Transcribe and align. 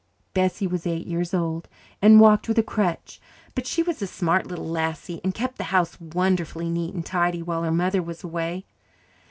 Bessie 0.33 0.65
was 0.65 0.87
eight 0.87 1.05
years 1.05 1.31
old 1.31 1.67
and 2.01 2.19
walked 2.19 2.47
with 2.47 2.57
a 2.57 2.63
crutch, 2.63 3.21
but 3.53 3.67
she 3.67 3.83
was 3.83 4.01
a 4.01 4.07
smart 4.07 4.47
little 4.47 4.65
lassie 4.67 5.21
and 5.23 5.31
kept 5.31 5.59
the 5.59 5.65
house 5.65 6.01
wonderfully 6.01 6.71
neat 6.71 6.95
and 6.95 7.05
tidy 7.05 7.43
while 7.43 7.61
her 7.61 7.71
mother 7.71 8.01
was 8.01 8.23
away. 8.23 8.65